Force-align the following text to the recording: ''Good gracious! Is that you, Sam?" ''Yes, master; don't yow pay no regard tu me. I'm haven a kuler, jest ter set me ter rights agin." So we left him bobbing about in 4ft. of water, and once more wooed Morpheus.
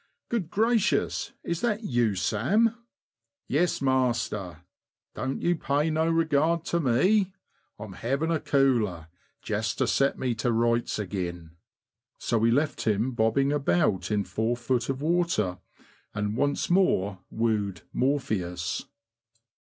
''Good 0.31 0.49
gracious! 0.49 1.33
Is 1.43 1.61
that 1.61 1.83
you, 1.83 2.15
Sam?" 2.15 2.73
''Yes, 3.47 3.83
master; 3.83 4.61
don't 5.13 5.43
yow 5.43 5.53
pay 5.53 5.91
no 5.91 6.09
regard 6.09 6.65
tu 6.65 6.79
me. 6.79 7.31
I'm 7.77 7.93
haven 7.93 8.31
a 8.31 8.39
kuler, 8.39 9.09
jest 9.43 9.77
ter 9.77 9.85
set 9.85 10.17
me 10.17 10.33
ter 10.33 10.49
rights 10.49 10.97
agin." 10.97 11.51
So 12.17 12.39
we 12.39 12.49
left 12.49 12.87
him 12.87 13.11
bobbing 13.11 13.53
about 13.53 14.09
in 14.09 14.23
4ft. 14.23 14.89
of 14.89 15.03
water, 15.03 15.59
and 16.15 16.35
once 16.35 16.67
more 16.71 17.19
wooed 17.29 17.81
Morpheus. 17.93 18.85